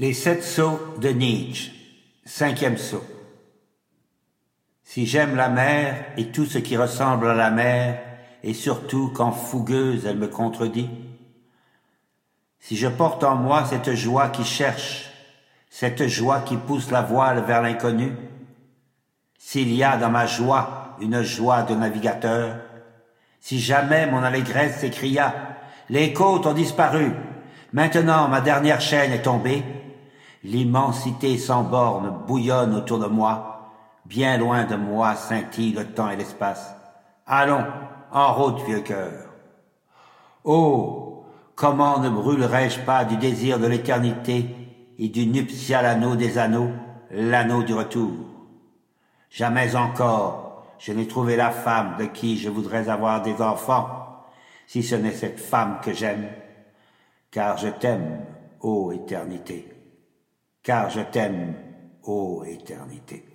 Les 0.00 0.14
sept 0.14 0.42
sceaux 0.42 0.80
de 0.98 1.10
Nietzsche. 1.10 1.72
Cinquième 2.24 2.78
sceau. 2.78 3.04
Si 4.82 5.04
j'aime 5.04 5.36
la 5.36 5.50
mer 5.50 6.06
et 6.16 6.28
tout 6.28 6.46
ce 6.46 6.56
qui 6.56 6.78
ressemble 6.78 7.28
à 7.28 7.34
la 7.34 7.50
mer, 7.50 8.00
et 8.42 8.54
surtout 8.54 9.12
quand 9.14 9.30
fougueuse 9.30 10.06
elle 10.06 10.16
me 10.16 10.28
contredit, 10.28 10.88
si 12.60 12.78
je 12.78 12.88
porte 12.88 13.24
en 13.24 13.34
moi 13.34 13.66
cette 13.66 13.92
joie 13.92 14.30
qui 14.30 14.42
cherche, 14.42 15.10
cette 15.68 16.06
joie 16.06 16.40
qui 16.40 16.56
pousse 16.56 16.90
la 16.90 17.02
voile 17.02 17.44
vers 17.44 17.60
l'inconnu, 17.60 18.16
s'il 19.38 19.70
y 19.70 19.84
a 19.84 19.98
dans 19.98 20.08
ma 20.08 20.24
joie 20.24 20.96
une 21.02 21.20
joie 21.20 21.64
de 21.64 21.74
navigateur, 21.74 22.56
si 23.38 23.60
jamais 23.60 24.06
mon 24.06 24.22
allégresse 24.22 24.78
s'écria, 24.78 25.58
les 25.90 26.14
côtes 26.14 26.46
ont 26.46 26.54
disparu, 26.54 27.12
maintenant 27.74 28.28
ma 28.28 28.40
dernière 28.40 28.80
chaîne 28.80 29.12
est 29.12 29.20
tombée, 29.20 29.62
L'immensité 30.42 31.36
sans 31.36 31.64
borne 31.64 32.24
bouillonne 32.26 32.74
autour 32.74 32.98
de 32.98 33.06
moi. 33.06 33.70
Bien 34.06 34.38
loin 34.38 34.64
de 34.64 34.74
moi 34.74 35.14
scintillent 35.14 35.74
le 35.74 35.92
temps 35.92 36.08
et 36.08 36.16
l'espace. 36.16 36.74
Allons, 37.26 37.64
en 38.10 38.32
route, 38.32 38.64
vieux 38.66 38.80
cœur. 38.80 39.28
Oh, 40.44 41.24
comment 41.54 41.98
ne 41.98 42.08
brûlerais-je 42.08 42.80
pas 42.80 43.04
du 43.04 43.16
désir 43.18 43.58
de 43.58 43.66
l'éternité 43.66 44.46
et 44.98 45.08
du 45.08 45.26
nuptial 45.26 45.84
anneau 45.84 46.16
des 46.16 46.38
anneaux, 46.38 46.70
l'anneau 47.10 47.62
du 47.62 47.74
retour? 47.74 48.10
Jamais 49.28 49.76
encore 49.76 50.46
je 50.78 50.92
n'ai 50.92 51.06
trouvé 51.06 51.36
la 51.36 51.50
femme 51.50 51.96
de 51.98 52.06
qui 52.06 52.38
je 52.38 52.48
voudrais 52.48 52.88
avoir 52.88 53.20
des 53.20 53.42
enfants, 53.42 54.24
si 54.66 54.82
ce 54.82 54.94
n'est 54.94 55.12
cette 55.12 55.38
femme 55.38 55.78
que 55.84 55.92
j'aime, 55.92 56.26
car 57.30 57.58
je 57.58 57.68
t'aime, 57.68 58.24
ô 58.62 58.90
éternité 58.90 59.79
car 60.70 60.88
je 60.88 61.00
t'aime, 61.00 61.54
ô 62.04 62.44
éternité. 62.44 63.29